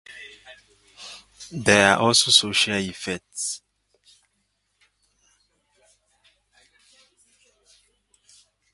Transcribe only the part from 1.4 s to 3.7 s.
There are also social effects.